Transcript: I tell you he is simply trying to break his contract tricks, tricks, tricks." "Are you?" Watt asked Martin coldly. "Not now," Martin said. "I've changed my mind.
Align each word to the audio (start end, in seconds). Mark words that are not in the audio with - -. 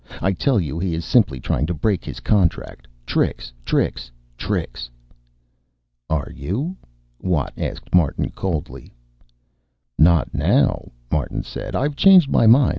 I 0.19 0.31
tell 0.33 0.59
you 0.59 0.79
he 0.79 0.95
is 0.95 1.05
simply 1.05 1.39
trying 1.39 1.67
to 1.67 1.75
break 1.75 2.03
his 2.03 2.19
contract 2.19 2.87
tricks, 3.05 3.53
tricks, 3.63 4.09
tricks." 4.35 4.89
"Are 6.09 6.31
you?" 6.33 6.75
Watt 7.21 7.53
asked 7.55 7.93
Martin 7.93 8.31
coldly. 8.31 8.91
"Not 9.99 10.33
now," 10.33 10.89
Martin 11.11 11.43
said. 11.43 11.75
"I've 11.75 11.95
changed 11.95 12.31
my 12.31 12.47
mind. 12.47 12.69